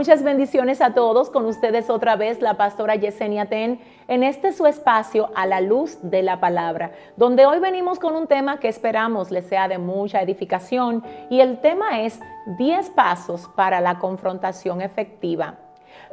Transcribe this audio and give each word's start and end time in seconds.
muchas 0.00 0.22
bendiciones 0.22 0.80
a 0.80 0.94
todos. 0.94 1.28
Con 1.28 1.44
ustedes 1.44 1.90
otra 1.90 2.16
vez 2.16 2.40
la 2.40 2.54
pastora 2.54 2.94
Yesenia 2.94 3.50
Ten 3.50 3.78
en 4.08 4.22
este 4.22 4.54
su 4.54 4.64
espacio 4.64 5.28
a 5.34 5.44
la 5.44 5.60
luz 5.60 5.98
de 6.00 6.22
la 6.22 6.40
palabra, 6.40 6.92
donde 7.18 7.44
hoy 7.44 7.58
venimos 7.58 7.98
con 7.98 8.16
un 8.16 8.26
tema 8.26 8.58
que 8.60 8.68
esperamos 8.68 9.30
les 9.30 9.44
sea 9.44 9.68
de 9.68 9.76
mucha 9.76 10.22
edificación 10.22 11.04
y 11.28 11.40
el 11.40 11.60
tema 11.60 12.00
es 12.00 12.18
10 12.46 12.88
pasos 12.90 13.50
para 13.54 13.82
la 13.82 13.98
confrontación 13.98 14.80
efectiva. 14.80 15.56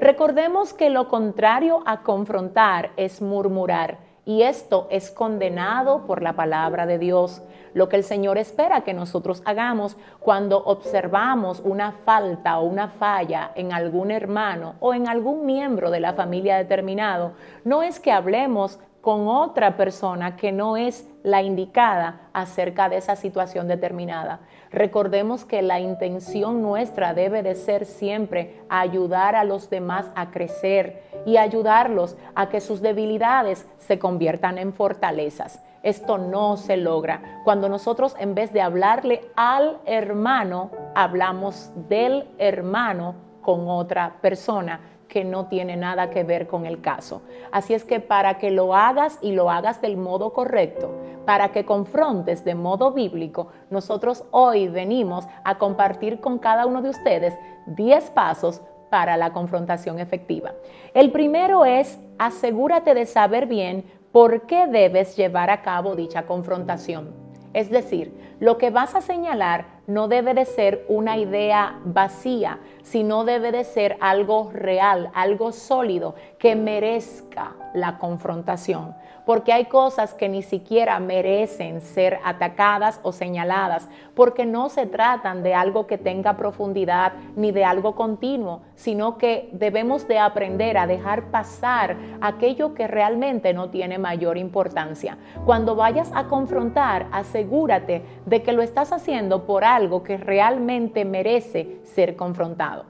Recordemos 0.01 0.73
que 0.73 0.89
lo 0.89 1.07
contrario 1.07 1.81
a 1.85 2.01
confrontar 2.01 2.91
es 2.97 3.21
murmurar 3.21 3.99
y 4.27 4.41
esto 4.41 4.87
es 4.91 5.09
condenado 5.09 6.05
por 6.05 6.21
la 6.21 6.33
palabra 6.33 6.85
de 6.85 6.99
Dios. 6.99 7.41
Lo 7.73 7.87
que 7.87 7.95
el 7.95 8.03
Señor 8.03 8.37
espera 8.37 8.81
que 8.81 8.93
nosotros 8.93 9.41
hagamos 9.45 9.95
cuando 10.19 10.65
observamos 10.65 11.61
una 11.63 11.93
falta 11.93 12.59
o 12.59 12.65
una 12.65 12.89
falla 12.89 13.51
en 13.55 13.71
algún 13.71 14.11
hermano 14.11 14.75
o 14.81 14.93
en 14.93 15.07
algún 15.07 15.45
miembro 15.45 15.91
de 15.91 16.01
la 16.01 16.11
familia 16.11 16.57
determinado, 16.57 17.35
no 17.63 17.83
es 17.83 18.01
que 18.01 18.11
hablemos 18.11 18.79
con 19.07 19.29
otra 19.29 19.77
persona 19.77 20.35
que 20.35 20.51
no 20.51 20.75
es 20.75 21.07
la 21.23 21.41
indicada 21.41 22.27
acerca 22.33 22.89
de 22.89 22.97
esa 22.97 23.15
situación 23.15 23.69
determinada. 23.69 24.41
Recordemos 24.69 25.45
que 25.45 25.61
la 25.61 25.79
intención 25.79 26.61
nuestra 26.61 27.13
debe 27.13 27.41
de 27.41 27.55
ser 27.55 27.85
siempre 27.85 28.59
ayudar 28.67 29.37
a 29.37 29.45
los 29.45 29.69
demás 29.69 30.11
a 30.13 30.29
crecer 30.31 31.03
y 31.25 31.37
ayudarlos 31.37 32.17
a 32.35 32.49
que 32.49 32.59
sus 32.59 32.81
debilidades 32.81 33.65
se 33.77 33.97
conviertan 33.97 34.57
en 34.57 34.73
fortalezas. 34.73 35.63
Esto 35.83 36.17
no 36.17 36.57
se 36.57 36.75
logra 36.75 37.39
cuando 37.45 37.69
nosotros 37.69 38.13
en 38.19 38.35
vez 38.35 38.51
de 38.51 38.59
hablarle 38.59 39.21
al 39.37 39.77
hermano, 39.85 40.69
hablamos 40.95 41.71
del 41.87 42.27
hermano 42.39 43.15
con 43.41 43.69
otra 43.69 44.17
persona 44.19 44.81
que 45.07 45.23
no 45.23 45.47
tiene 45.47 45.75
nada 45.75 46.09
que 46.09 46.23
ver 46.23 46.47
con 46.47 46.65
el 46.65 46.81
caso. 46.81 47.21
Así 47.51 47.73
es 47.73 47.83
que 47.83 47.99
para 47.99 48.37
que 48.37 48.51
lo 48.51 48.75
hagas 48.75 49.19
y 49.21 49.31
lo 49.31 49.49
hagas 49.49 49.81
del 49.81 49.97
modo 49.97 50.33
correcto, 50.33 50.91
para 51.25 51.51
que 51.51 51.65
confrontes 51.65 52.43
de 52.45 52.55
modo 52.55 52.91
bíblico, 52.91 53.47
nosotros 53.69 54.23
hoy 54.31 54.67
venimos 54.67 55.27
a 55.43 55.57
compartir 55.57 56.19
con 56.19 56.39
cada 56.39 56.65
uno 56.65 56.81
de 56.81 56.89
ustedes 56.89 57.33
10 57.67 58.11
pasos 58.11 58.61
para 58.89 59.17
la 59.17 59.33
confrontación 59.33 59.99
efectiva. 59.99 60.53
El 60.93 61.11
primero 61.11 61.65
es 61.65 61.99
asegúrate 62.17 62.93
de 62.93 63.05
saber 63.05 63.47
bien 63.47 63.85
por 64.11 64.47
qué 64.47 64.67
debes 64.67 65.15
llevar 65.15 65.49
a 65.49 65.61
cabo 65.61 65.95
dicha 65.95 66.25
confrontación. 66.25 67.13
Es 67.53 67.69
decir, 67.69 68.13
lo 68.39 68.57
que 68.57 68.69
vas 68.69 68.95
a 68.95 69.01
señalar 69.01 69.76
no 69.87 70.09
debe 70.09 70.33
de 70.33 70.43
ser 70.43 70.85
una 70.89 71.17
idea 71.17 71.79
vacía, 71.85 72.59
sino 72.83 73.23
debe 73.23 73.53
de 73.53 73.63
ser 73.63 73.97
algo 74.01 74.51
real, 74.53 75.09
algo 75.13 75.53
sólido 75.53 76.13
que 76.37 76.55
merezca 76.55 77.55
la 77.73 77.97
confrontación. 77.97 78.95
Porque 79.25 79.51
hay 79.51 79.65
cosas 79.65 80.13
que 80.13 80.29
ni 80.29 80.41
siquiera 80.41 80.99
merecen 80.99 81.81
ser 81.81 82.19
atacadas 82.23 82.99
o 83.03 83.11
señaladas, 83.11 83.89
porque 84.13 84.45
no 84.45 84.69
se 84.69 84.85
tratan 84.85 85.43
de 85.43 85.53
algo 85.53 85.85
que 85.85 85.97
tenga 85.97 86.37
profundidad 86.37 87.13
ni 87.35 87.51
de 87.51 87.65
algo 87.65 87.95
continuo, 87.95 88.61
sino 88.75 89.17
que 89.17 89.49
debemos 89.51 90.07
de 90.07 90.19
aprender 90.19 90.77
a 90.77 90.87
dejar 90.87 91.25
pasar 91.29 91.97
aquello 92.21 92.73
que 92.73 92.87
realmente 92.87 93.53
no 93.53 93.69
tiene 93.69 93.97
mayor 93.97 94.37
importancia. 94.37 95.17
Cuando 95.45 95.75
vayas 95.75 96.09
a 96.13 96.27
confrontar, 96.27 97.07
asegúrate 97.11 98.03
de 98.25 98.43
que 98.43 98.53
lo 98.53 98.61
estás 98.61 98.93
haciendo 98.93 99.45
por 99.45 99.65
algo 99.65 99.76
algo 99.77 100.01
que 100.01 100.17
realmente 100.17 101.05
merece 101.05 101.79
ser 101.83 102.15
confrontado. 102.15 102.85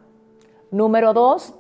Número 0.72 1.14
dos, 1.14 1.54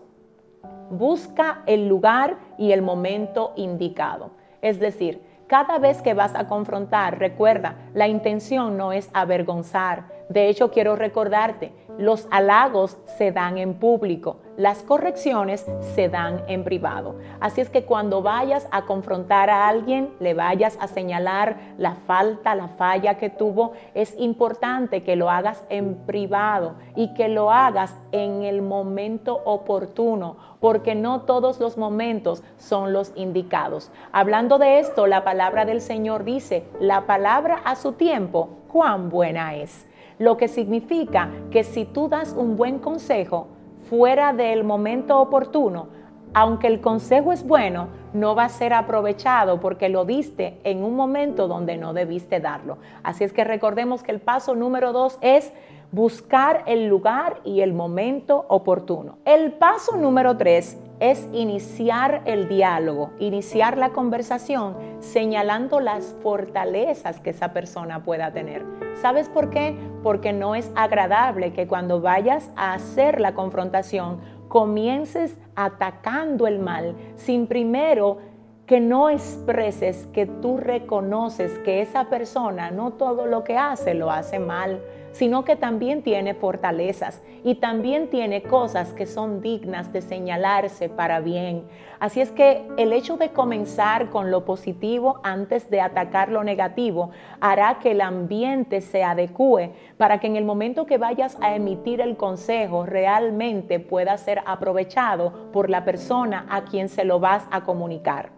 busca 0.89 1.63
el 1.65 1.89
lugar 1.89 2.37
y 2.57 2.71
el 2.71 2.81
momento 2.81 3.51
indicado. 3.57 4.31
Es 4.61 4.79
decir, 4.79 5.21
cada 5.47 5.79
vez 5.79 6.01
que 6.01 6.13
vas 6.13 6.33
a 6.33 6.47
confrontar, 6.47 7.19
recuerda, 7.19 7.75
la 7.93 8.07
intención 8.07 8.77
no 8.77 8.93
es 8.93 9.09
avergonzar. 9.13 10.05
De 10.29 10.49
hecho, 10.49 10.71
quiero 10.71 10.95
recordarte, 10.95 11.71
los 11.97 12.27
halagos 12.29 12.97
se 13.17 13.31
dan 13.31 13.57
en 13.57 13.73
público, 13.75 14.37
las 14.57 14.83
correcciones 14.83 15.65
se 15.95 16.09
dan 16.09 16.43
en 16.47 16.63
privado. 16.63 17.15
Así 17.39 17.61
es 17.61 17.69
que 17.69 17.85
cuando 17.85 18.21
vayas 18.21 18.67
a 18.71 18.83
confrontar 18.83 19.49
a 19.49 19.67
alguien, 19.67 20.13
le 20.19 20.33
vayas 20.33 20.77
a 20.81 20.87
señalar 20.87 21.57
la 21.77 21.95
falta, 21.95 22.55
la 22.55 22.67
falla 22.67 23.17
que 23.17 23.29
tuvo, 23.29 23.71
es 23.93 24.15
importante 24.19 25.01
que 25.01 25.15
lo 25.15 25.29
hagas 25.29 25.65
en 25.69 25.95
privado 26.05 26.75
y 26.95 27.13
que 27.13 27.29
lo 27.29 27.51
hagas 27.51 27.95
en 28.11 28.43
el 28.43 28.61
momento 28.61 29.41
oportuno, 29.45 30.37
porque 30.59 30.93
no 30.93 31.21
todos 31.21 31.59
los 31.59 31.77
momentos 31.77 32.43
son 32.57 32.93
los 32.93 33.13
indicados. 33.15 33.91
Hablando 34.11 34.57
de 34.57 34.79
esto, 34.79 35.07
la 35.07 35.23
palabra 35.23 35.65
del 35.65 35.81
Señor 35.81 36.25
dice, 36.25 36.65
la 36.79 37.05
palabra 37.05 37.61
a 37.63 37.75
su 37.75 37.93
tiempo, 37.93 38.49
cuán 38.67 39.09
buena 39.09 39.55
es. 39.55 39.86
Lo 40.19 40.37
que 40.37 40.47
significa 40.47 41.29
que 41.51 41.63
si 41.63 41.85
tú 41.85 42.07
das 42.07 42.33
un 42.33 42.55
buen 42.55 42.79
consejo, 42.79 43.47
fuera 43.89 44.33
del 44.33 44.63
momento 44.63 45.19
oportuno, 45.19 45.87
aunque 46.33 46.67
el 46.67 46.81
consejo 46.81 47.31
es 47.31 47.45
bueno, 47.45 47.87
no 48.13 48.35
va 48.35 48.45
a 48.45 48.49
ser 48.49 48.73
aprovechado 48.73 49.59
porque 49.59 49.89
lo 49.89 50.05
diste 50.05 50.59
en 50.63 50.83
un 50.83 50.95
momento 50.95 51.47
donde 51.47 51.77
no 51.77 51.93
debiste 51.93 52.39
darlo. 52.39 52.77
Así 53.03 53.23
es 53.23 53.33
que 53.33 53.43
recordemos 53.43 54.03
que 54.03 54.11
el 54.11 54.19
paso 54.19 54.55
número 54.55 54.91
dos 54.91 55.17
es 55.21 55.53
buscar 55.91 56.63
el 56.67 56.87
lugar 56.87 57.39
y 57.43 57.61
el 57.61 57.73
momento 57.73 58.45
oportuno. 58.49 59.17
El 59.25 59.53
paso 59.53 59.95
número 59.95 60.35
tres 60.37 60.77
es 60.99 61.27
iniciar 61.31 62.23
el 62.25 62.49
diálogo, 62.49 63.11
iniciar 63.19 63.77
la 63.77 63.89
conversación 63.89 64.75
señalando 64.99 65.79
las 65.79 66.15
fortalezas 66.23 67.19
que 67.19 67.29
esa 67.29 67.53
persona 67.53 68.03
pueda 68.03 68.31
tener. 68.33 68.65
¿Sabes 69.01 69.29
por 69.29 69.49
qué? 69.49 69.77
Porque 70.03 70.33
no 70.33 70.55
es 70.55 70.71
agradable 70.75 71.53
que 71.53 71.67
cuando 71.67 72.01
vayas 72.01 72.51
a 72.55 72.73
hacer 72.73 73.21
la 73.21 73.33
confrontación 73.35 74.19
comiences 74.47 75.37
atacando 75.55 76.47
el 76.47 76.59
mal 76.59 76.95
sin 77.15 77.47
primero 77.47 78.17
que 78.65 78.79
no 78.81 79.09
expreses 79.09 80.07
que 80.07 80.25
tú 80.25 80.57
reconoces 80.57 81.57
que 81.59 81.81
esa 81.81 82.09
persona 82.09 82.71
no 82.71 82.93
todo 82.93 83.25
lo 83.25 83.43
que 83.43 83.57
hace 83.57 83.93
lo 83.93 84.11
hace 84.11 84.39
mal, 84.39 84.81
sino 85.17 85.43
que 85.43 85.55
también 85.55 86.03
tiene 86.03 86.35
fortalezas 86.35 87.23
y 87.43 87.55
también 87.55 88.11
tiene 88.11 88.43
cosas 88.43 88.93
que 88.93 89.07
son 89.07 89.41
dignas 89.41 89.91
de 89.91 90.03
señalarse 90.03 90.89
para 90.89 91.21
bien. 91.21 91.63
Así 91.99 92.21
es 92.21 92.29
que 92.29 92.67
el 92.77 92.93
hecho 92.93 93.17
de 93.17 93.29
comenzar 93.29 94.11
con 94.11 94.29
lo 94.29 94.45
positivo 94.45 95.19
antes 95.23 95.71
de 95.71 95.81
atacar 95.81 96.29
lo 96.29 96.43
negativo 96.43 97.09
hará 97.39 97.79
que 97.79 97.91
el 97.91 98.01
ambiente 98.01 98.81
se 98.81 99.03
adecue 99.03 99.71
para 99.97 100.19
que 100.19 100.27
en 100.27 100.35
el 100.35 100.45
momento 100.45 100.85
que 100.85 100.99
vayas 100.99 101.35
a 101.41 101.55
emitir 101.55 101.99
el 101.99 102.15
consejo 102.15 102.85
realmente 102.85 103.79
pueda 103.79 104.15
ser 104.19 104.43
aprovechado 104.45 105.51
por 105.51 105.71
la 105.71 105.83
persona 105.83 106.45
a 106.47 106.65
quien 106.65 106.89
se 106.89 107.05
lo 107.05 107.19
vas 107.19 107.43
a 107.49 107.63
comunicar. 107.63 108.29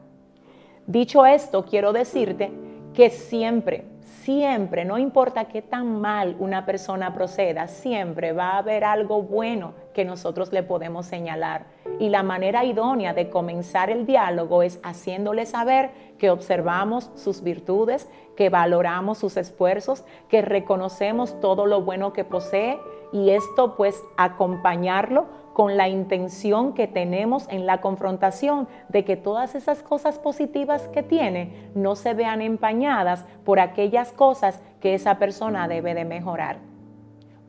Dicho 0.88 1.25
esto, 1.25 1.66
quiero 1.66 1.91
decirte 1.91 2.69
que 2.99 3.09
siempre, 3.09 3.85
siempre, 4.25 4.83
no 4.83 4.97
importa 4.97 5.45
qué 5.45 5.61
tan 5.61 6.01
mal 6.01 6.35
una 6.37 6.65
persona 6.65 7.13
proceda, 7.13 7.69
siempre 7.69 8.33
va 8.33 8.49
a 8.49 8.57
haber 8.57 8.83
algo 8.83 9.21
bueno 9.21 9.73
que 9.93 10.03
nosotros 10.03 10.51
le 10.51 10.63
podemos 10.63 11.05
señalar. 11.05 11.67
Y 11.97 12.09
la 12.09 12.23
manera 12.23 12.65
idónea 12.65 13.13
de 13.13 13.29
comenzar 13.29 13.90
el 13.90 14.05
diálogo 14.05 14.63
es 14.63 14.81
haciéndole 14.84 15.46
saber 15.46 15.91
que 16.17 16.29
observamos 16.29 17.09
sus 17.16 17.41
virtudes, 17.41 18.09
que 18.35 18.49
valoramos 18.49 19.17
sus 19.17 19.37
esfuerzos, 19.37 20.03
que 20.28 20.41
reconocemos 20.41 21.40
todo 21.40 21.67
lo 21.67 21.84
bueno 21.84 22.11
que 22.11 22.25
posee 22.25 22.78
y 23.13 23.29
esto 23.29 23.78
pues 23.78 24.03
acompañarlo 24.17 25.28
con 25.59 25.76
la 25.76 25.90
intención 25.90 26.73
que 26.73 26.88
tenemos 26.88 27.46
en 27.50 27.66
la 27.66 27.82
confrontación 27.82 28.70
de 28.88 29.03
que 29.03 29.17
todas 29.17 29.56
esas 29.56 29.84
cosas 29.84 30.17
positivas 30.17 30.88
que 30.88 31.03
tiene 31.03 31.70
no 31.76 31.97
se 31.97 32.14
vean 32.14 32.41
empañadas 32.41 33.26
por 33.44 33.59
aquellas 33.59 34.14
cosas 34.14 34.61
que 34.79 34.94
esa 34.94 35.20
persona 35.20 35.67
debe 35.67 35.94
de 35.96 36.06
mejorar. 36.06 36.59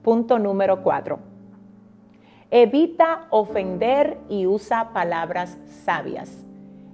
Punto 0.03 0.41
número 0.41 0.83
cuatro. 0.83 1.21
Evita 2.51 3.29
ofender 3.31 4.19
y 4.29 4.45
usa 4.45 4.93
palabras 4.93 5.57
sabias. 5.85 6.45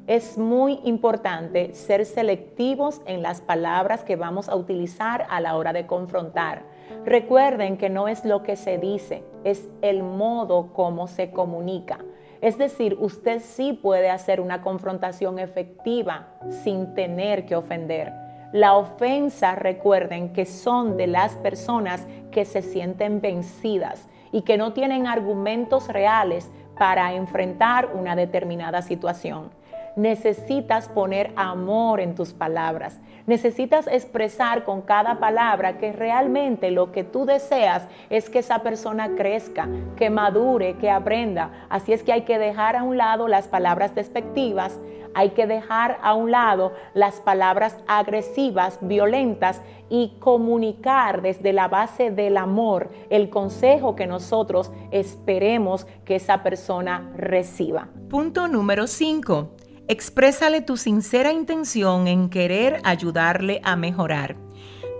Es 0.07 0.37
muy 0.37 0.81
importante 0.85 1.73
ser 1.75 2.05
selectivos 2.05 3.01
en 3.07 3.23
las 3.23 3.41
palabras 3.41 4.05
que 4.05 4.17
vamos 4.17 4.51
a 4.51 4.55
utilizar 4.55 5.27
a 5.31 5.41
la 5.41 5.57
hora 5.57 5.73
de 5.73 5.87
confrontar 5.87 6.75
Recuerden 7.05 7.77
que 7.77 7.88
no 7.88 8.09
es 8.09 8.25
lo 8.25 8.43
que 8.43 8.56
se 8.56 8.79
dice, 8.79 9.23
es 9.44 9.69
el 9.83 10.03
modo 10.03 10.73
como 10.73 11.06
se 11.06 11.31
comunica. 11.31 11.99
Es 12.41 12.59
decir, 12.59 12.97
usted 13.00 13.41
sí 13.41 13.73
puede 13.73 14.11
hacer 14.11 14.41
una 14.41 14.62
confrontación 14.62 15.38
efectiva 15.38 16.29
sin 16.62 16.94
tener 16.94 17.47
que 17.47 17.56
ofender. 17.56 18.12
La 18.53 18.75
ofensa, 18.77 19.55
recuerden 19.55 20.33
que 20.33 20.47
son 20.47 20.97
de 20.97 21.06
las 21.06 21.35
personas 21.37 22.06
que 22.31 22.44
se 22.44 22.62
sienten 22.62 23.21
vencidas 23.21 24.09
y 24.33 24.43
que 24.43 24.56
no 24.56 24.73
tienen 24.73 25.06
argumentos 25.06 25.88
reales 25.88 26.50
para 26.79 27.15
enfrentar 27.15 27.91
una 27.94 28.15
determinada 28.15 28.83
situación. 28.83 29.50
Necesitas 29.97 30.89
poner 30.89 31.33
amor 31.37 32.01
en 32.01 32.15
tus 32.15 32.35
palabras. 32.35 33.01
Necesitas 33.27 33.87
expresar 33.87 34.65
con 34.65 34.83
cada 34.83 35.19
palabra 35.19 35.79
que 35.79 35.93
realmente 35.93 36.71
lo 36.71 36.93
que 36.93 37.03
tú 37.03 37.25
deseas 37.25 37.89
es 38.11 38.29
que 38.29 38.41
esa 38.41 38.63
persona 38.63 39.17
crezca, 39.17 39.67
que 39.97 40.11
madure, 40.11 40.77
que 40.77 40.91
aprenda. 40.91 41.67
Así 41.71 41.95
es 41.95 42.03
que 42.03 42.13
hay 42.13 42.23
que 42.23 42.39
dejar 42.39 42.77
a 42.77 42.83
un 42.83 42.99
lado 42.99 43.27
las 43.27 43.49
palabras 43.49 43.95
despectivas, 43.95 44.79
hay 45.15 45.31
que 45.31 45.47
dejar 45.47 45.97
a 46.03 46.13
un 46.13 46.31
lado 46.31 46.75
las 46.93 47.21
palabras 47.21 47.79
agresivas, 47.89 48.79
violentas 48.83 49.63
y 49.89 50.19
comunicar 50.19 51.23
desde 51.23 51.55
la 51.55 51.69
base 51.69 52.11
del 52.11 52.37
amor 52.37 52.91
el 53.09 53.31
consejo 53.31 53.97
que 53.97 54.07
nosotros 54.07 54.71
esperemos 54.91 55.87
que 56.05 56.17
esa 56.17 56.43
persona 56.43 57.11
reciba. 57.17 57.89
Punto 58.11 58.47
número 58.47 58.87
5. 58.87 59.49
Exprésale 59.88 60.62
tu 60.62 60.77
sincera 60.77 61.33
intención 61.33 62.09
en 62.09 62.29
querer 62.29 62.81
ayudarle 62.83 63.61
a 63.62 63.77
mejorar. 63.77 64.37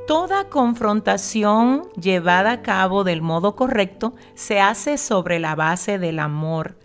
Toda 0.06 0.49
confrontación 0.49 1.83
llevada 2.00 2.53
a 2.53 2.62
cabo 2.62 3.03
del 3.03 3.21
modo 3.21 3.56
correcto 3.56 4.15
se 4.35 4.61
hace 4.61 4.97
sobre 4.97 5.41
la 5.41 5.56
base 5.56 5.99
del 5.99 6.21
amor. 6.21 6.79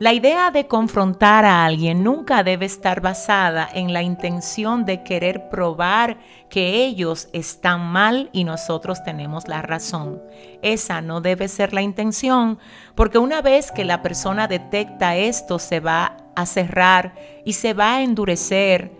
La 0.00 0.12
idea 0.12 0.50
de 0.50 0.66
confrontar 0.66 1.44
a 1.44 1.64
alguien 1.64 2.02
nunca 2.02 2.42
debe 2.42 2.66
estar 2.66 3.00
basada 3.00 3.68
en 3.72 3.92
la 3.92 4.02
intención 4.02 4.84
de 4.84 5.04
querer 5.04 5.48
probar 5.48 6.18
que 6.50 6.84
ellos 6.84 7.28
están 7.32 7.80
mal 7.92 8.28
y 8.32 8.42
nosotros 8.42 9.04
tenemos 9.04 9.46
la 9.46 9.62
razón. 9.62 10.20
Esa 10.62 11.00
no 11.00 11.20
debe 11.20 11.46
ser 11.46 11.72
la 11.72 11.82
intención, 11.82 12.58
porque 12.96 13.18
una 13.18 13.40
vez 13.40 13.70
que 13.70 13.84
la 13.84 14.02
persona 14.02 14.48
detecta 14.48 15.14
esto 15.14 15.60
se 15.60 15.78
va 15.78 16.16
a 16.36 16.46
cerrar 16.46 17.14
y 17.44 17.54
se 17.54 17.74
va 17.74 17.96
a 17.96 18.02
endurecer 18.02 18.92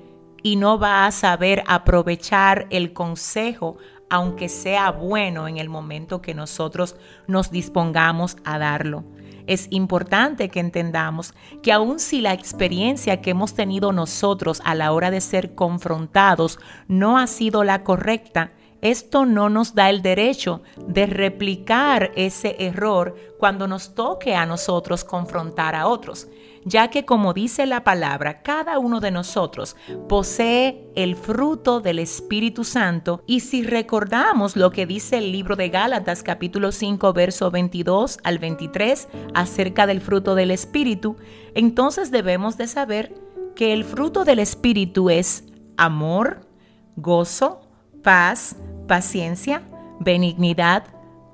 y 0.42 0.56
no 0.56 0.78
va 0.78 1.06
a 1.06 1.10
saber 1.10 1.64
aprovechar 1.66 2.66
el 2.70 2.92
consejo 2.92 3.78
aunque 4.10 4.48
sea 4.48 4.90
bueno 4.90 5.48
en 5.48 5.56
el 5.56 5.68
momento 5.68 6.22
que 6.22 6.34
nosotros 6.34 6.96
nos 7.26 7.50
dispongamos 7.50 8.36
a 8.44 8.58
darlo. 8.58 9.04
Es 9.46 9.66
importante 9.70 10.48
que 10.48 10.60
entendamos 10.60 11.34
que 11.62 11.72
aun 11.72 11.98
si 11.98 12.20
la 12.20 12.32
experiencia 12.32 13.20
que 13.20 13.30
hemos 13.30 13.54
tenido 13.54 13.92
nosotros 13.92 14.62
a 14.64 14.74
la 14.74 14.92
hora 14.92 15.10
de 15.10 15.20
ser 15.20 15.54
confrontados 15.54 16.58
no 16.88 17.18
ha 17.18 17.26
sido 17.26 17.64
la 17.64 17.82
correcta, 17.82 18.52
esto 18.80 19.24
no 19.24 19.48
nos 19.48 19.74
da 19.74 19.90
el 19.90 20.02
derecho 20.02 20.62
de 20.86 21.06
replicar 21.06 22.12
ese 22.16 22.56
error 22.58 23.16
cuando 23.38 23.66
nos 23.66 23.94
toque 23.94 24.34
a 24.34 24.46
nosotros 24.46 25.04
confrontar 25.04 25.74
a 25.74 25.86
otros 25.86 26.28
ya 26.64 26.88
que 26.88 27.04
como 27.04 27.34
dice 27.34 27.66
la 27.66 27.84
palabra, 27.84 28.42
cada 28.42 28.78
uno 28.78 29.00
de 29.00 29.10
nosotros 29.10 29.76
posee 30.08 30.90
el 30.94 31.16
fruto 31.16 31.80
del 31.80 31.98
Espíritu 31.98 32.64
Santo. 32.64 33.22
Y 33.26 33.40
si 33.40 33.62
recordamos 33.62 34.56
lo 34.56 34.70
que 34.70 34.86
dice 34.86 35.18
el 35.18 35.32
libro 35.32 35.56
de 35.56 35.68
Gálatas 35.68 36.22
capítulo 36.22 36.72
5 36.72 37.12
verso 37.12 37.50
22 37.50 38.18
al 38.24 38.38
23 38.38 39.08
acerca 39.34 39.86
del 39.86 40.00
fruto 40.00 40.34
del 40.34 40.50
Espíritu, 40.50 41.16
entonces 41.54 42.10
debemos 42.10 42.56
de 42.56 42.66
saber 42.66 43.14
que 43.54 43.72
el 43.72 43.84
fruto 43.84 44.24
del 44.24 44.38
Espíritu 44.38 45.10
es 45.10 45.44
amor, 45.76 46.48
gozo, 46.96 47.60
paz, 48.02 48.56
paciencia, 48.88 49.62
benignidad, 50.00 50.84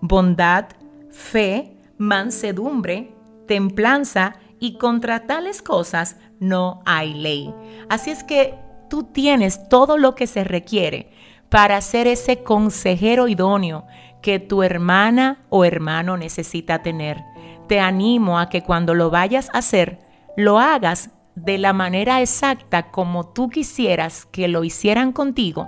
bondad, 0.01 0.67
fe, 1.11 1.77
mansedumbre, 1.99 3.15
templanza 3.47 4.37
y 4.61 4.75
contra 4.75 5.27
tales 5.27 5.63
cosas 5.63 6.17
no 6.39 6.83
hay 6.85 7.15
ley. 7.15 7.53
Así 7.89 8.11
es 8.11 8.23
que 8.23 8.55
tú 8.89 9.05
tienes 9.05 9.69
todo 9.69 9.99
lo 9.99 10.15
que 10.15 10.27
se 10.27 10.45
requiere 10.45 11.11
para 11.49 11.81
ser 11.81 12.07
ese 12.07 12.43
consejero 12.43 13.27
idóneo 13.27 13.87
que 14.23 14.39
tu 14.39 14.63
hermana 14.63 15.45
o 15.49 15.65
hermano 15.65 16.17
necesita 16.17 16.83
tener. 16.83 17.25
Te 17.67 17.81
animo 17.81 18.39
a 18.39 18.49
que 18.49 18.63
cuando 18.63 18.95
lo 18.95 19.11
vayas 19.11 19.49
a 19.53 19.59
hacer, 19.59 19.99
lo 20.37 20.59
hagas 20.59 21.11
de 21.35 21.59
la 21.59 21.73
manera 21.73 22.21
exacta 22.21 22.91
como 22.91 23.29
tú 23.29 23.49
quisieras 23.49 24.27
que 24.27 24.49
lo 24.49 24.63
hicieran 24.65 25.13
contigo 25.13 25.67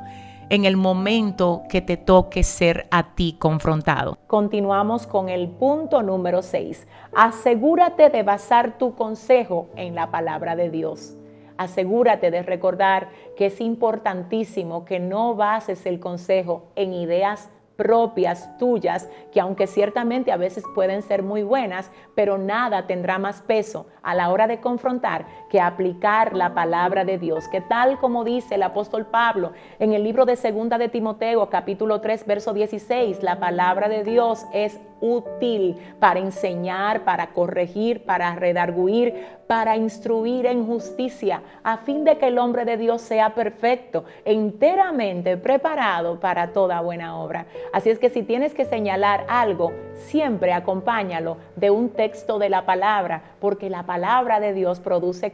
en 0.52 0.66
el 0.66 0.76
momento 0.76 1.62
que 1.70 1.80
te 1.80 1.96
toque 1.96 2.42
ser 2.42 2.86
a 2.90 3.14
ti 3.14 3.36
confrontado. 3.38 4.18
Continuamos 4.26 5.06
con 5.06 5.30
el 5.30 5.48
punto 5.48 6.02
número 6.02 6.42
6. 6.42 6.86
Asegúrate 7.16 8.10
de 8.10 8.22
basar 8.22 8.76
tu 8.76 8.94
consejo 8.94 9.70
en 9.76 9.94
la 9.94 10.10
palabra 10.10 10.54
de 10.54 10.68
Dios. 10.68 11.16
Asegúrate 11.56 12.30
de 12.30 12.42
recordar 12.42 13.08
que 13.34 13.46
es 13.46 13.62
importantísimo 13.62 14.84
que 14.84 15.00
no 15.00 15.34
bases 15.34 15.86
el 15.86 15.98
consejo 15.98 16.64
en 16.76 16.92
ideas 16.92 17.48
propias 17.76 18.56
tuyas, 18.58 19.08
que 19.32 19.40
aunque 19.40 19.66
ciertamente 19.66 20.32
a 20.32 20.36
veces 20.36 20.64
pueden 20.74 21.02
ser 21.02 21.22
muy 21.22 21.42
buenas, 21.42 21.90
pero 22.14 22.36
nada 22.36 22.86
tendrá 22.86 23.18
más 23.18 23.40
peso 23.40 23.86
a 24.02 24.14
la 24.14 24.30
hora 24.30 24.46
de 24.46 24.60
confrontar 24.60 25.26
que 25.52 25.60
aplicar 25.60 26.34
la 26.34 26.54
palabra 26.54 27.04
de 27.04 27.18
Dios, 27.18 27.46
que 27.46 27.60
tal 27.60 28.00
como 28.00 28.24
dice 28.24 28.54
el 28.54 28.62
apóstol 28.62 29.04
Pablo 29.04 29.52
en 29.78 29.92
el 29.92 30.02
libro 30.02 30.24
de 30.24 30.36
Segunda 30.36 30.78
de 30.78 30.88
Timoteo, 30.88 31.50
capítulo 31.50 32.00
3, 32.00 32.24
verso 32.26 32.54
16, 32.54 33.22
la 33.22 33.38
palabra 33.38 33.90
de 33.90 34.02
Dios 34.02 34.46
es 34.54 34.80
útil 35.02 35.76
para 35.98 36.20
enseñar, 36.20 37.04
para 37.04 37.34
corregir, 37.34 38.04
para 38.04 38.34
redarguir, 38.36 39.26
para 39.46 39.76
instruir 39.76 40.46
en 40.46 40.64
justicia, 40.64 41.42
a 41.62 41.76
fin 41.76 42.04
de 42.04 42.16
que 42.16 42.28
el 42.28 42.38
hombre 42.38 42.64
de 42.64 42.78
Dios 42.78 43.02
sea 43.02 43.34
perfecto, 43.34 44.04
enteramente 44.24 45.36
preparado 45.36 46.20
para 46.20 46.52
toda 46.54 46.80
buena 46.80 47.18
obra. 47.18 47.44
Así 47.74 47.90
es 47.90 47.98
que 47.98 48.08
si 48.08 48.22
tienes 48.22 48.54
que 48.54 48.64
señalar 48.64 49.26
algo, 49.28 49.72
siempre 49.94 50.54
acompáñalo 50.54 51.36
de 51.56 51.70
un 51.70 51.90
texto 51.90 52.38
de 52.38 52.48
la 52.48 52.64
palabra, 52.64 53.22
porque 53.40 53.68
la 53.68 53.82
palabra 53.82 54.40
de 54.40 54.54
Dios 54.54 54.80
produce 54.80 55.32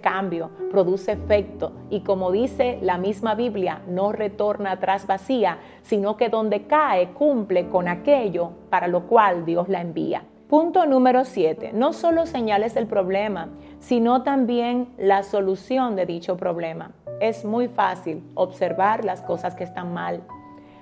produce 0.71 1.13
efecto, 1.13 1.73
y 1.91 2.01
como 2.01 2.31
dice 2.31 2.79
la 2.83 2.99
misma 2.99 3.35
Biblia, 3.35 3.83
no 3.87 4.13
retorna 4.13 4.73
atrás 4.73 5.07
vacía, 5.07 5.59
sino 5.83 6.17
que 6.17 6.29
donde 6.29 6.67
cae 6.67 7.11
cumple 7.11 7.69
con 7.69 7.89
aquello 7.89 8.51
para 8.71 8.89
lo 8.89 9.07
cual 9.07 9.45
Dios 9.45 9.69
la 9.69 9.81
envía. 9.81 10.23
Punto 10.49 10.87
número 10.87 11.25
7. 11.25 11.73
No 11.75 11.93
solo 11.93 12.25
señales 12.25 12.77
el 12.77 12.87
problema, 12.87 13.49
sino 13.81 14.23
también 14.23 14.89
la 14.97 15.23
solución 15.23 15.95
de 15.95 16.07
dicho 16.07 16.37
problema. 16.37 16.93
Es 17.21 17.45
muy 17.45 17.69
fácil 17.69 18.23
observar 18.35 19.05
las 19.05 19.21
cosas 19.21 19.55
que 19.55 19.65
están 19.65 19.93
mal, 19.93 20.23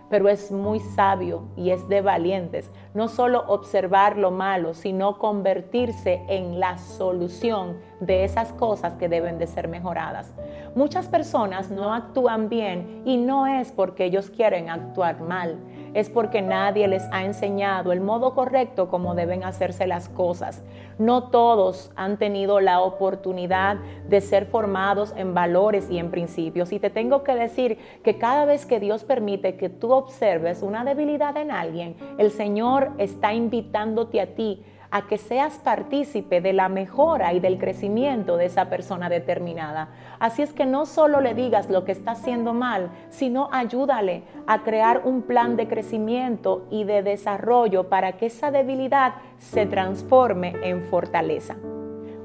pero 0.09 0.28
es 0.28 0.52
muy 0.52 0.78
sabio 0.78 1.42
y 1.56 1.71
es 1.71 1.88
de 1.88 2.00
valientes 2.00 2.71
no 2.95 3.09
solo 3.09 3.45
observar 3.49 4.16
lo 4.16 4.30
malo, 4.30 4.73
sino 4.73 5.18
convertirse 5.18 6.23
en 6.28 6.61
la 6.61 6.78
solución 6.78 7.76
de 8.00 8.25
esas 8.25 8.53
cosas 8.53 8.95
que 8.95 9.09
deben 9.09 9.38
de 9.38 9.47
ser 9.47 9.69
mejoradas. 9.69 10.35
Muchas 10.75 11.09
personas 11.09 11.71
no 11.71 11.95
actúan 11.95 12.49
bien 12.49 13.03
y 13.05 13.17
no 13.17 13.47
es 13.47 13.73
porque 13.73 14.05
ellos 14.05 14.31
quieren 14.31 14.69
actuar 14.69 15.21
mal, 15.21 15.59
es 15.95 16.11
porque 16.11 16.43
nadie 16.43 16.88
les 16.88 17.05
ha 17.12 17.25
enseñado 17.25 17.93
el 17.93 18.00
modo 18.00 18.35
correcto 18.35 18.88
como 18.88 19.15
deben 19.15 19.45
hacerse 19.45 19.87
las 19.87 20.09
cosas. 20.09 20.62
No 20.99 21.25
todos 21.31 21.91
han 21.97 22.19
tenido 22.19 22.61
la 22.61 22.81
oportunidad 22.81 23.76
de 24.09 24.21
ser 24.21 24.47
formados 24.47 25.15
en 25.17 25.35
valores 25.35 25.91
y 25.91 25.99
en 25.99 26.11
principios. 26.11 26.73
Y 26.73 26.79
te 26.79 26.91
tengo 26.91 27.23
que 27.23 27.35
decir 27.35 27.79
que 28.03 28.19
cada 28.19 28.45
vez 28.45 28.67
que 28.67 28.81
Dios 28.81 29.05
permite 29.05 29.57
que 29.57 29.69
tú 29.69 29.93
observes 29.93 30.62
una 30.62 30.85
debilidad 30.85 31.37
en 31.37 31.50
alguien, 31.50 31.97
el 32.19 32.31
Señor 32.31 32.93
está 32.99 33.33
invitándote 33.33 34.21
a 34.21 34.35
ti 34.35 34.62
a 34.90 35.07
que 35.07 35.19
seas 35.19 35.59
partícipe 35.59 36.40
de 36.40 36.52
la 36.52 36.69
mejora 36.69 37.33
y 37.33 37.40
del 37.40 37.59
crecimiento 37.59 38.37
de 38.37 38.47
esa 38.47 38.69
persona 38.69 39.09
determinada. 39.09 39.88
Así 40.19 40.43
es 40.43 40.52
que 40.52 40.66
no 40.66 40.87
solo 40.87 41.21
le 41.21 41.35
digas 41.35 41.69
lo 41.71 41.85
que 41.85 41.93
está 41.93 42.12
haciendo 42.12 42.55
mal, 42.55 42.90
sino 43.09 43.49
ayúdale 43.52 44.23
a 44.47 44.62
crear 44.62 45.02
un 45.05 45.23
plan 45.23 45.57
de 45.57 45.69
crecimiento 45.69 46.66
y 46.71 46.85
de 46.85 47.02
desarrollo 47.02 47.88
para 47.88 48.12
que 48.12 48.26
esa 48.26 48.50
debilidad 48.50 49.14
se 49.38 49.66
transforme 49.66 50.55
en 50.62 50.83
fortaleza. 50.85 51.57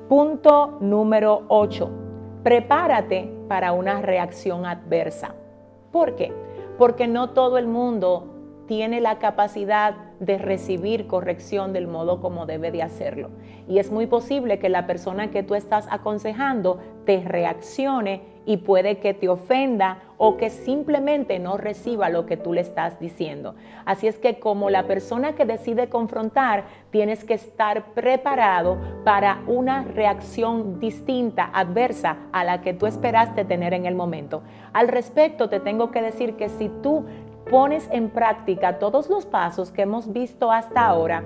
Punto 0.07 0.77
número 0.81 1.43
8. 1.47 1.89
Prepárate 2.43 3.31
para 3.47 3.71
una 3.71 4.01
reacción 4.01 4.65
adversa. 4.65 5.35
¿Por 5.91 6.15
qué? 6.15 6.33
Porque 6.77 7.07
no 7.07 7.31
todo 7.31 7.57
el 7.57 7.67
mundo 7.67 8.63
tiene 8.67 9.01
la 9.01 9.19
capacidad 9.19 10.10
de 10.21 10.37
recibir 10.37 11.07
corrección 11.07 11.73
del 11.73 11.87
modo 11.87 12.21
como 12.21 12.45
debe 12.45 12.71
de 12.71 12.83
hacerlo. 12.83 13.31
Y 13.67 13.79
es 13.79 13.91
muy 13.91 14.05
posible 14.05 14.59
que 14.59 14.69
la 14.69 14.85
persona 14.85 15.31
que 15.31 15.41
tú 15.41 15.55
estás 15.55 15.87
aconsejando 15.89 16.79
te 17.05 17.23
reaccione 17.23 18.21
y 18.45 18.57
puede 18.57 18.99
que 18.99 19.15
te 19.15 19.29
ofenda 19.29 19.99
o 20.17 20.37
que 20.37 20.51
simplemente 20.51 21.39
no 21.39 21.57
reciba 21.57 22.09
lo 22.09 22.27
que 22.27 22.37
tú 22.37 22.53
le 22.53 22.61
estás 22.61 22.99
diciendo. 22.99 23.55
Así 23.85 24.07
es 24.07 24.19
que 24.19 24.39
como 24.39 24.69
la 24.69 24.85
persona 24.85 25.33
que 25.33 25.45
decide 25.45 25.89
confrontar, 25.89 26.65
tienes 26.91 27.23
que 27.23 27.33
estar 27.33 27.93
preparado 27.93 28.77
para 29.03 29.41
una 29.47 29.83
reacción 29.83 30.79
distinta, 30.79 31.49
adversa 31.51 32.17
a 32.31 32.43
la 32.43 32.61
que 32.61 32.73
tú 32.75 32.85
esperaste 32.85 33.43
tener 33.43 33.73
en 33.73 33.87
el 33.87 33.95
momento. 33.95 34.43
Al 34.73 34.87
respecto, 34.87 35.49
te 35.49 35.59
tengo 35.59 35.89
que 35.89 36.03
decir 36.03 36.35
que 36.35 36.49
si 36.49 36.69
tú 36.83 37.05
pones 37.49 37.87
en 37.91 38.09
práctica 38.09 38.79
todos 38.79 39.09
los 39.09 39.25
pasos 39.25 39.71
que 39.71 39.83
hemos 39.83 40.11
visto 40.11 40.51
hasta 40.51 40.85
ahora, 40.85 41.23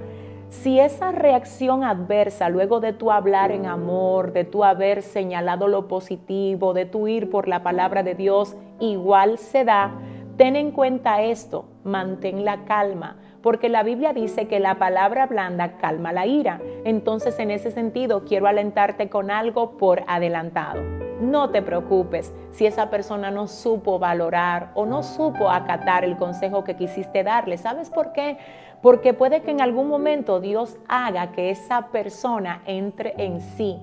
si 0.50 0.79
esa 0.79 1.12
reacción 1.12 1.84
adversa, 1.84 2.50
luego 2.50 2.79
de 2.79 2.93
tu 2.93 3.12
hablar 3.12 3.51
en 3.51 3.65
amor, 3.65 4.31
de 4.31 4.45
tu 4.45 4.63
haber 4.63 5.01
señalado 5.01 5.67
lo 5.67 5.88
positivo, 5.88 6.74
de 6.74 6.86
tu 6.86 7.07
ir 7.07 7.29
por 7.29 7.48
la 7.48 7.63
palabra 7.63 8.03
de 8.03 8.15
Dios, 8.15 8.55
igual 8.79 9.38
se 9.38 9.65
da, 9.65 9.91
ten 10.38 10.55
en 10.55 10.72
cuenta 10.72 11.22
esto, 11.22 11.65
mantén 11.84 12.45
la 12.45 12.63
calma, 12.65 13.17
porque 13.41 13.69
la 13.69 13.84
Biblia 13.84 14.13
dice 14.13 14.48
que 14.48 14.60
la 14.60 14.79
palabra 14.79 15.27
blanda 15.27 15.77
calma 15.77 16.12
la 16.13 16.25
ira. 16.25 16.62
Entonces, 16.84 17.38
en 17.38 17.51
ese 17.51 17.69
sentido, 17.69 18.24
quiero 18.25 18.48
alentarte 18.48 19.10
con 19.10 19.29
algo 19.29 19.77
por 19.77 20.03
adelantado. 20.07 21.05
No 21.22 21.50
te 21.50 21.62
preocupes 21.62 22.34
si 22.51 22.65
esa 22.65 22.89
persona 22.89 23.31
no 23.31 23.48
supo 23.48 24.00
valorar 24.00 24.72
o 24.75 24.86
no 24.86 25.01
supo 25.01 25.50
acatar 25.50 26.03
el 26.03 26.17
consejo 26.17 26.63
que 26.63 26.75
quisiste 26.75 27.24
darle. 27.24 27.57
¿Sabes 27.57 27.89
por 27.89 28.12
qué? 28.12 28.38
Porque 28.81 29.13
puede 29.13 29.41
que 29.41 29.51
en 29.51 29.62
algún 29.62 29.88
momento 29.88 30.41
Dios 30.41 30.77
haga 30.88 31.31
que 31.31 31.51
esa 31.51 31.88
persona 31.88 32.62
entre 32.65 33.13
en 33.17 33.39
sí. 33.39 33.79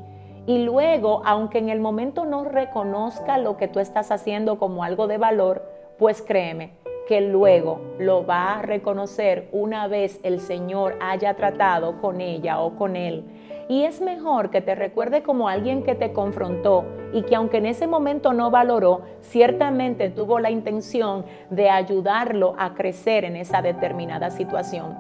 Y 0.47 0.59
luego, 0.65 1.23
aunque 1.25 1.59
en 1.59 1.71
el 1.71 1.81
momento 1.81 2.25
no 2.25 2.45
reconozca 2.45 3.39
lo 3.39 3.57
que 3.57 3.69
tú 3.69 3.79
estás 3.79 4.11
haciendo 4.11 4.59
como 4.59 4.85
algo 4.85 5.07
de 5.07 5.17
valor, 5.17 5.63
pues 5.99 6.21
créeme 6.21 6.73
que 7.09 7.21
luego 7.21 7.81
lo 7.99 8.27
va 8.27 8.59
a 8.59 8.63
reconocer 8.63 9.49
una 9.53 9.87
vez 9.87 10.21
el 10.23 10.41
Señor 10.41 10.97
haya 11.01 11.35
tratado 11.35 12.01
con 12.01 12.21
ella 12.21 12.61
o 12.61 12.77
con 12.77 12.97
él. 12.97 13.25
Y 13.69 13.85
es 13.85 14.01
mejor 14.01 14.51
que 14.51 14.61
te 14.61 14.75
recuerde 14.75 15.23
como 15.23 15.49
alguien 15.49 15.83
que 15.83 15.95
te 15.95 16.13
confrontó 16.13 16.85
y 17.13 17.23
que 17.23 17.37
aunque 17.37 17.59
en 17.59 17.67
ese 17.67 17.87
momento 17.87 18.33
no 18.33 18.51
valoró, 18.51 19.03
ciertamente 19.21 20.11
tuvo 20.11 20.39
la 20.41 20.51
intención 20.51 21.25
de 21.51 21.71
ayudarlo 21.71 22.55
a 22.59 22.75
crecer 22.75 23.25
en 23.25 23.37
esa 23.37 23.63
determinada 23.63 24.31
situación. 24.31 24.97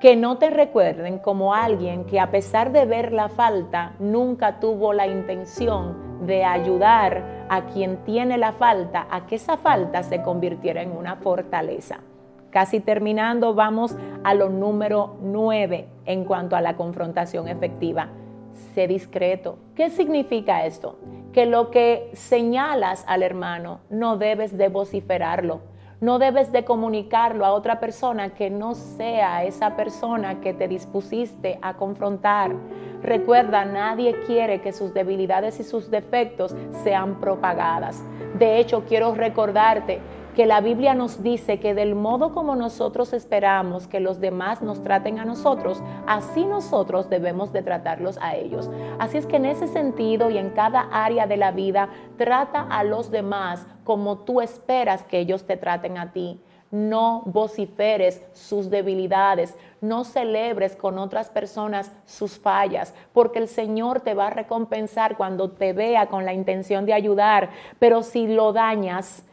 Que 0.00 0.16
no 0.16 0.38
te 0.38 0.48
recuerden 0.48 1.18
como 1.18 1.52
alguien 1.52 2.06
que 2.06 2.18
a 2.18 2.30
pesar 2.30 2.72
de 2.72 2.86
ver 2.86 3.12
la 3.12 3.28
falta, 3.28 3.92
nunca 3.98 4.58
tuvo 4.58 4.94
la 4.94 5.06
intención 5.06 6.26
de 6.26 6.44
ayudar 6.44 7.46
a 7.50 7.66
quien 7.66 7.98
tiene 8.04 8.38
la 8.38 8.52
falta 8.52 9.06
a 9.10 9.26
que 9.26 9.34
esa 9.34 9.58
falta 9.58 10.02
se 10.02 10.22
convirtiera 10.22 10.80
en 10.80 10.92
una 10.92 11.16
fortaleza. 11.16 12.00
Casi 12.50 12.80
terminando, 12.80 13.54
vamos 13.54 13.94
a 14.24 14.34
lo 14.34 14.48
número 14.48 15.16
9 15.20 15.86
en 16.10 16.24
cuanto 16.24 16.56
a 16.56 16.60
la 16.60 16.76
confrontación 16.76 17.48
efectiva. 17.48 18.08
Sé 18.74 18.86
discreto. 18.86 19.58
¿Qué 19.74 19.90
significa 19.90 20.66
esto? 20.66 20.98
Que 21.32 21.46
lo 21.46 21.70
que 21.70 22.10
señalas 22.12 23.04
al 23.06 23.22
hermano 23.22 23.80
no 23.90 24.16
debes 24.16 24.56
de 24.58 24.68
vociferarlo, 24.68 25.60
no 26.00 26.18
debes 26.18 26.50
de 26.50 26.64
comunicarlo 26.64 27.44
a 27.44 27.52
otra 27.52 27.78
persona 27.78 28.30
que 28.30 28.50
no 28.50 28.74
sea 28.74 29.44
esa 29.44 29.76
persona 29.76 30.40
que 30.40 30.54
te 30.54 30.66
dispusiste 30.66 31.58
a 31.62 31.74
confrontar. 31.74 32.52
Recuerda, 33.02 33.64
nadie 33.64 34.16
quiere 34.26 34.60
que 34.60 34.72
sus 34.72 34.92
debilidades 34.92 35.60
y 35.60 35.62
sus 35.62 35.90
defectos 35.90 36.54
sean 36.82 37.20
propagadas. 37.20 38.02
De 38.38 38.58
hecho, 38.58 38.84
quiero 38.88 39.14
recordarte 39.14 40.00
que 40.34 40.46
la 40.46 40.60
Biblia 40.60 40.94
nos 40.94 41.22
dice 41.22 41.58
que 41.58 41.74
del 41.74 41.94
modo 41.94 42.32
como 42.32 42.56
nosotros 42.56 43.12
esperamos 43.12 43.86
que 43.86 44.00
los 44.00 44.20
demás 44.20 44.62
nos 44.62 44.82
traten 44.82 45.18
a 45.18 45.24
nosotros, 45.24 45.82
así 46.06 46.44
nosotros 46.44 47.10
debemos 47.10 47.52
de 47.52 47.62
tratarlos 47.62 48.18
a 48.20 48.36
ellos. 48.36 48.70
Así 48.98 49.18
es 49.18 49.26
que 49.26 49.36
en 49.36 49.46
ese 49.46 49.66
sentido 49.66 50.30
y 50.30 50.38
en 50.38 50.50
cada 50.50 50.88
área 50.92 51.26
de 51.26 51.36
la 51.36 51.52
vida, 51.52 51.88
trata 52.16 52.62
a 52.62 52.84
los 52.84 53.10
demás 53.10 53.66
como 53.84 54.18
tú 54.18 54.40
esperas 54.40 55.02
que 55.02 55.18
ellos 55.18 55.44
te 55.44 55.56
traten 55.56 55.98
a 55.98 56.12
ti. 56.12 56.40
No 56.70 57.22
vociferes 57.26 58.22
sus 58.32 58.70
debilidades, 58.70 59.56
no 59.80 60.04
celebres 60.04 60.76
con 60.76 60.98
otras 60.98 61.28
personas 61.28 61.90
sus 62.06 62.38
fallas, 62.38 62.94
porque 63.12 63.40
el 63.40 63.48
Señor 63.48 64.02
te 64.02 64.14
va 64.14 64.28
a 64.28 64.30
recompensar 64.30 65.16
cuando 65.16 65.50
te 65.50 65.72
vea 65.72 66.06
con 66.06 66.24
la 66.24 66.32
intención 66.32 66.86
de 66.86 66.92
ayudar, 66.92 67.50
pero 67.80 68.04
si 68.04 68.28
lo 68.28 68.52
dañas, 68.52 69.24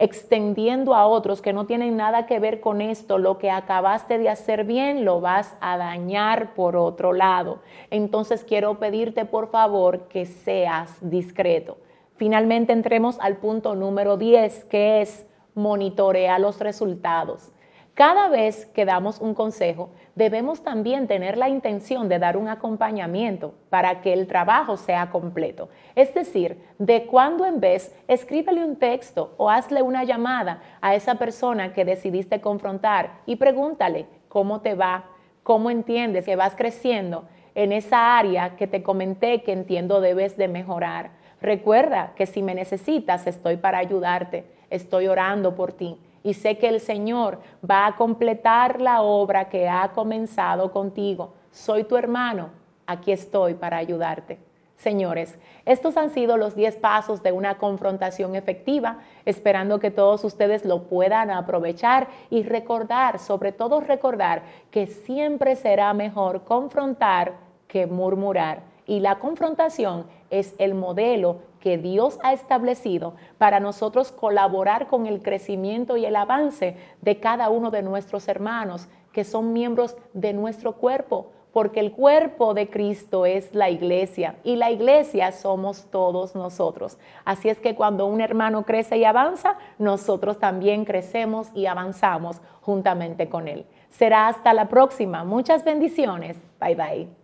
extendiendo 0.00 0.94
a 0.94 1.06
otros 1.06 1.42
que 1.42 1.52
no 1.52 1.66
tienen 1.66 1.96
nada 1.96 2.24
que 2.24 2.40
ver 2.40 2.60
con 2.60 2.80
esto, 2.80 3.18
lo 3.18 3.36
que 3.36 3.50
acabaste 3.50 4.16
de 4.18 4.30
hacer 4.30 4.64
bien 4.64 5.04
lo 5.04 5.20
vas 5.20 5.54
a 5.60 5.76
dañar 5.76 6.54
por 6.54 6.74
otro 6.74 7.12
lado. 7.12 7.60
Entonces 7.90 8.42
quiero 8.42 8.78
pedirte 8.78 9.26
por 9.26 9.50
favor 9.50 10.08
que 10.08 10.24
seas 10.24 10.96
discreto. 11.02 11.76
Finalmente 12.16 12.72
entremos 12.72 13.18
al 13.20 13.36
punto 13.36 13.74
número 13.76 14.16
10, 14.16 14.64
que 14.64 15.02
es 15.02 15.28
monitorea 15.54 16.38
los 16.38 16.60
resultados. 16.60 17.52
Cada 17.94 18.28
vez 18.28 18.66
que 18.66 18.84
damos 18.84 19.20
un 19.20 19.34
consejo, 19.34 19.90
debemos 20.14 20.62
también 20.62 21.06
tener 21.06 21.36
la 21.36 21.48
intención 21.48 22.08
de 22.08 22.18
dar 22.18 22.36
un 22.36 22.48
acompañamiento 22.48 23.54
para 23.68 24.00
que 24.00 24.12
el 24.12 24.26
trabajo 24.26 24.76
sea 24.76 25.10
completo. 25.10 25.68
Es 25.94 26.14
decir, 26.14 26.62
de 26.78 27.06
cuando 27.06 27.44
en 27.44 27.60
vez, 27.60 27.94
escríbele 28.08 28.64
un 28.64 28.76
texto 28.76 29.34
o 29.36 29.50
hazle 29.50 29.82
una 29.82 30.04
llamada 30.04 30.62
a 30.80 30.94
esa 30.94 31.16
persona 31.16 31.74
que 31.74 31.84
decidiste 31.84 32.40
confrontar 32.40 33.20
y 33.26 33.36
pregúntale 33.36 34.06
cómo 34.28 34.60
te 34.60 34.74
va, 34.74 35.04
cómo 35.42 35.68
entiendes 35.68 36.24
que 36.24 36.36
vas 36.36 36.54
creciendo 36.54 37.24
en 37.54 37.72
esa 37.72 38.16
área 38.16 38.56
que 38.56 38.68
te 38.68 38.82
comenté 38.82 39.42
que 39.42 39.52
entiendo 39.52 40.00
debes 40.00 40.36
de 40.36 40.48
mejorar. 40.48 41.10
Recuerda 41.42 42.12
que 42.14 42.26
si 42.26 42.40
me 42.42 42.54
necesitas, 42.54 43.26
estoy 43.26 43.56
para 43.56 43.78
ayudarte, 43.78 44.44
estoy 44.70 45.08
orando 45.08 45.54
por 45.54 45.72
ti 45.72 45.98
y 46.22 46.34
sé 46.34 46.58
que 46.58 46.68
el 46.68 46.80
Señor 46.80 47.40
va 47.68 47.86
a 47.86 47.96
completar 47.96 48.80
la 48.80 49.02
obra 49.02 49.48
que 49.48 49.68
ha 49.68 49.92
comenzado 49.92 50.72
contigo. 50.72 51.34
Soy 51.50 51.84
tu 51.84 51.96
hermano, 51.96 52.50
aquí 52.86 53.12
estoy 53.12 53.54
para 53.54 53.78
ayudarte. 53.78 54.38
Señores, 54.80 55.38
estos 55.66 55.98
han 55.98 56.08
sido 56.08 56.38
los 56.38 56.56
10 56.56 56.76
pasos 56.76 57.22
de 57.22 57.32
una 57.32 57.58
confrontación 57.58 58.34
efectiva, 58.34 59.00
esperando 59.26 59.78
que 59.78 59.90
todos 59.90 60.24
ustedes 60.24 60.64
lo 60.64 60.84
puedan 60.84 61.30
aprovechar 61.30 62.08
y 62.30 62.44
recordar, 62.44 63.18
sobre 63.18 63.52
todo 63.52 63.80
recordar, 63.80 64.42
que 64.70 64.86
siempre 64.86 65.56
será 65.56 65.92
mejor 65.92 66.44
confrontar 66.44 67.34
que 67.68 67.86
murmurar. 67.86 68.62
Y 68.86 69.00
la 69.00 69.18
confrontación 69.18 70.06
es 70.30 70.54
el 70.58 70.74
modelo 70.74 71.38
que 71.60 71.78
Dios 71.78 72.18
ha 72.22 72.32
establecido 72.32 73.14
para 73.38 73.60
nosotros 73.60 74.12
colaborar 74.12 74.88
con 74.88 75.06
el 75.06 75.22
crecimiento 75.22 75.96
y 75.96 76.06
el 76.06 76.16
avance 76.16 76.76
de 77.02 77.20
cada 77.20 77.50
uno 77.50 77.70
de 77.70 77.82
nuestros 77.82 78.28
hermanos 78.28 78.88
que 79.12 79.24
son 79.24 79.52
miembros 79.52 79.96
de 80.14 80.32
nuestro 80.32 80.74
cuerpo, 80.76 81.32
porque 81.52 81.80
el 81.80 81.92
cuerpo 81.92 82.54
de 82.54 82.70
Cristo 82.70 83.26
es 83.26 83.54
la 83.54 83.70
iglesia 83.70 84.36
y 84.44 84.56
la 84.56 84.70
iglesia 84.70 85.32
somos 85.32 85.86
todos 85.90 86.34
nosotros. 86.34 86.96
Así 87.24 87.48
es 87.48 87.58
que 87.58 87.74
cuando 87.74 88.06
un 88.06 88.20
hermano 88.20 88.64
crece 88.64 88.98
y 88.98 89.04
avanza, 89.04 89.56
nosotros 89.78 90.38
también 90.38 90.84
crecemos 90.84 91.48
y 91.54 91.66
avanzamos 91.66 92.40
juntamente 92.60 93.28
con 93.28 93.48
él. 93.48 93.66
Será 93.88 94.28
hasta 94.28 94.54
la 94.54 94.68
próxima. 94.68 95.24
Muchas 95.24 95.64
bendiciones. 95.64 96.40
Bye 96.60 96.76
bye. 96.76 97.19